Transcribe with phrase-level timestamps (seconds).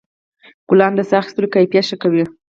[0.69, 2.23] ګلان د ساه اخیستلو کیفیت ښه کوي.